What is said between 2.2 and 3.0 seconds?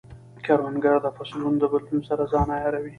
ځان عیاروي